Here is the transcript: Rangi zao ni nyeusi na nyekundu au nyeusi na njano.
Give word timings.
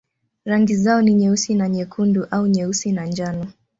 Rangi 0.45 0.75
zao 0.75 1.01
ni 1.01 1.13
nyeusi 1.13 1.53
na 1.55 1.69
nyekundu 1.69 2.25
au 2.31 2.47
nyeusi 2.47 2.91
na 2.91 3.05
njano. 3.05 3.47